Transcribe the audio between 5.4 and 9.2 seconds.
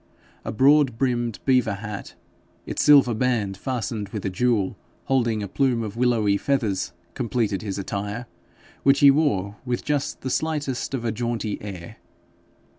a plume of willowy feathers, completed his attire, which he